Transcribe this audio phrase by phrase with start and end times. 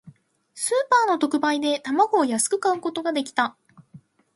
[0.55, 3.55] スーパーの特売で、卵を安く買うことができた。